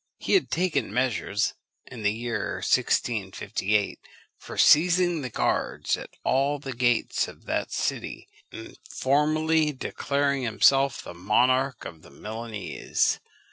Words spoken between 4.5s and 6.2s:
seizing the guards at